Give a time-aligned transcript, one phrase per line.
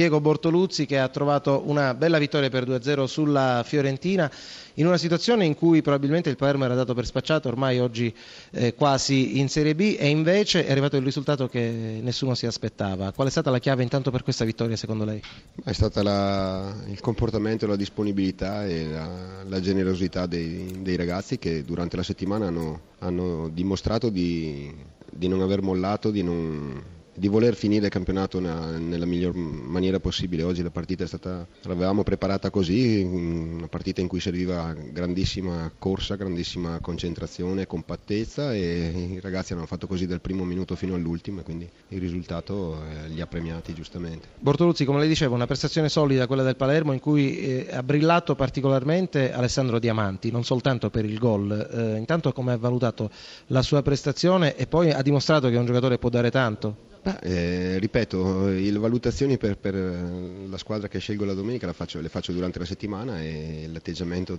[0.00, 4.30] Diego Bortoluzzi che ha trovato una bella vittoria per 2-0 sulla Fiorentina
[4.76, 8.10] in una situazione in cui probabilmente il Palermo era dato per spacciato ormai oggi
[8.52, 13.12] eh, quasi in Serie B e invece è arrivato il risultato che nessuno si aspettava.
[13.12, 15.22] Qual è stata la chiave intanto per questa vittoria secondo lei?
[15.62, 21.62] È stata la, il comportamento, la disponibilità e la, la generosità dei, dei, ragazzi che
[21.62, 24.74] durante la settimana hanno, hanno dimostrato di,
[25.12, 30.42] di non aver mollato, di non di voler finire il campionato nella miglior maniera possibile.
[30.42, 36.14] Oggi la partita è stata, l'avevamo preparata così, una partita in cui serviva grandissima corsa,
[36.14, 41.42] grandissima concentrazione, compattezza e i ragazzi hanno fatto così dal primo minuto fino all'ultimo e
[41.42, 44.28] quindi il risultato eh, li ha premiati giustamente.
[44.38, 48.34] Bortoluzzi, come lei diceva, una prestazione solida quella del Palermo in cui eh, ha brillato
[48.34, 51.50] particolarmente Alessandro Diamanti, non soltanto per il gol.
[51.52, 53.10] Eh, intanto come ha valutato
[53.48, 56.88] la sua prestazione e poi ha dimostrato che un giocatore può dare tanto?
[57.02, 62.10] Beh, eh, ripeto, le valutazioni per, per, la squadra che scelgo la domenica faccio, le
[62.10, 64.36] faccio durante la settimana e l'atteggiamento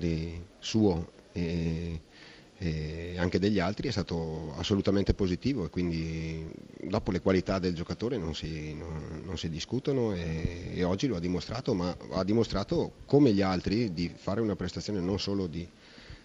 [0.59, 2.01] suo e,
[2.59, 6.47] e, anche degli altri è stato assolutamente positivo e quindi
[6.83, 11.15] dopo le qualità del giocatore non si, non, non si discutono e, e, oggi lo
[11.15, 15.67] ha dimostrato, ma ha dimostrato come gli altri di fare una prestazione non solo di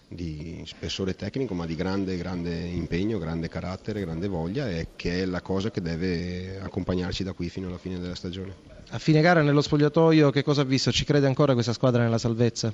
[0.07, 5.25] di spessore tecnico ma di grande, grande impegno, grande carattere, grande voglia e che è
[5.25, 8.75] la cosa che deve accompagnarci da qui fino alla fine della stagione.
[8.89, 10.91] A fine gara nello spogliatoio che cosa ha visto?
[10.91, 12.73] Ci crede ancora questa squadra nella salvezza?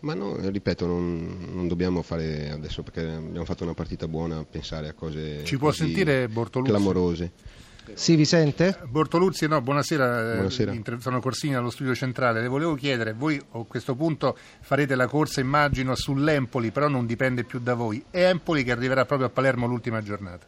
[0.00, 4.88] Ma no, ripeto, non, non, dobbiamo fare adesso perché abbiamo fatto una partita buona pensare
[4.88, 6.70] a cose Ci può sentire Bortoluzzi?
[6.70, 7.30] clamorose.
[7.94, 8.78] Sì, vi sente?
[8.88, 10.74] Bortoluzzi, no, buonasera, eh, buonasera.
[10.98, 12.40] sono Corsini allo studio centrale.
[12.40, 17.44] Le volevo chiedere, voi a questo punto farete la corsa, immagino, sull'Empoli, però non dipende
[17.44, 18.02] più da voi.
[18.10, 20.46] È Empoli che arriverà proprio a Palermo l'ultima giornata?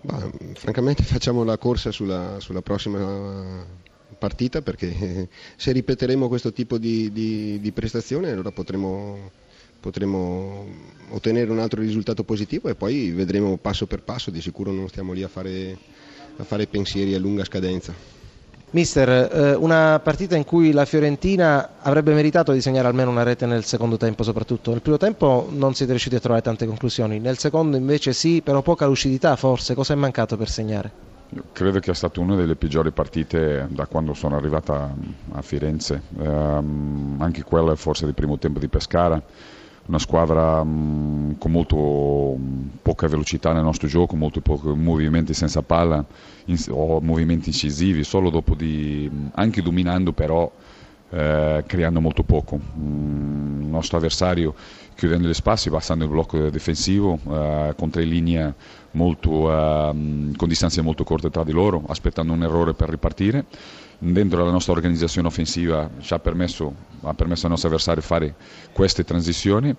[0.00, 3.64] Bah, francamente facciamo la corsa sulla, sulla prossima
[4.16, 9.30] partita perché se ripeteremo questo tipo di, di, di prestazione allora potremo,
[9.80, 10.66] potremo,
[11.10, 15.12] ottenere un altro risultato positivo e poi vedremo passo per passo, di sicuro non stiamo
[15.12, 15.78] lì a fare
[16.38, 17.92] a fare pensieri a lunga scadenza.
[18.70, 23.46] Mister, eh, una partita in cui la Fiorentina avrebbe meritato di segnare almeno una rete
[23.46, 24.70] nel secondo tempo soprattutto.
[24.72, 28.60] Nel primo tempo non siete riusciti a trovare tante conclusioni, nel secondo invece sì, però
[28.60, 29.74] poca lucidità forse.
[29.74, 31.06] Cosa è mancato per segnare?
[31.30, 34.94] Io credo che sia stata una delle peggiori partite da quando sono arrivata
[35.32, 39.22] a Firenze, um, anche quella forse del primo tempo di Pescara
[39.88, 45.62] una squadra mh, con molto mh, poca velocità nel nostro gioco, molto pochi movimenti senza
[45.62, 46.04] palla
[46.70, 50.50] o movimenti incisivi, solo dopo di, anche dominando però
[51.10, 52.54] eh, creando molto poco.
[52.56, 54.54] il nostro avversario
[54.94, 58.54] chiudendo gli spazi, passando il blocco difensivo eh, con tre linee
[58.92, 63.44] molto, eh, con distanze molto corte tra di loro, aspettando un errore per ripartire
[63.98, 68.34] dentro la nostra organizzazione offensiva ci ha permesso, ha permesso ai nostri avversari di fare
[68.72, 69.74] queste transizioni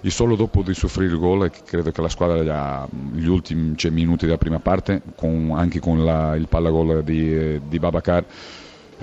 [0.00, 4.26] e solo dopo di soffrire il gol credo che la squadra gli ultimi cioè, minuti
[4.26, 8.24] della prima parte con, anche con la, il pallagol di, di Babacar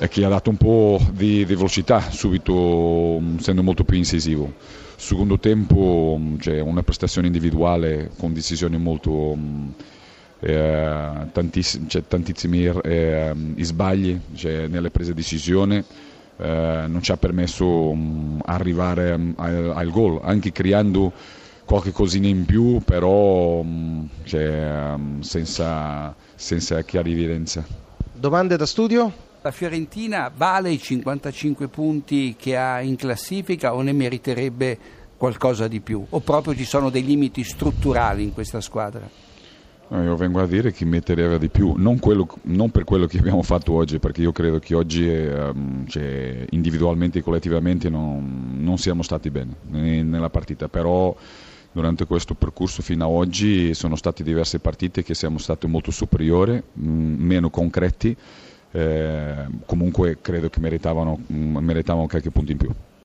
[0.09, 4.53] che ha dato un po' di, di velocità subito essendo molto più incisivo
[5.01, 9.35] secondo tempo cioè, una prestazione individuale con decisioni molto
[10.39, 15.83] eh, tantissimi, cioè, tantissimi eh, sbagli cioè, nelle prese di decisione.
[16.37, 21.11] Eh, non ci ha permesso um, arrivare um, al, al gol, anche creando
[21.65, 27.63] qualche cosina in più, però um, cioè, senza, senza chiara evidenza.
[28.13, 29.29] Domande da studio?
[29.43, 34.77] La Fiorentina vale i 55 punti che ha in classifica o ne meriterebbe
[35.17, 36.05] qualcosa di più?
[36.09, 39.09] O proprio ci sono dei limiti strutturali in questa squadra?
[39.89, 43.41] Io vengo a dire che metterebbe di più, non, quello, non, per quello che abbiamo
[43.41, 49.01] fatto oggi, perché io credo che oggi um, cioè, individualmente e collettivamente non, non, siamo
[49.01, 51.13] stati bene nella partita, però
[51.71, 56.53] durante questo percorso fino ad oggi sono state diverse partite che siamo stati molto superiori,
[56.53, 58.15] mh, mm, meno concreti,
[58.71, 62.69] eh, comunque credo che meritavano, mm, meritavano qualche punto in più.